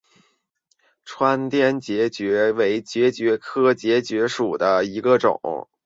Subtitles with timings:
[1.05, 5.39] 川滇槲蕨为槲蕨科槲蕨属下的一个种。